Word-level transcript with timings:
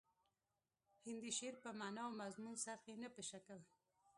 هندي 1.05 1.31
شعر 1.37 1.55
په 1.63 1.69
معنا 1.79 2.01
او 2.07 2.11
مضمون 2.21 2.55
څرخي 2.65 2.93
نه 3.03 3.09
په 3.15 3.21
شکل 3.29 3.59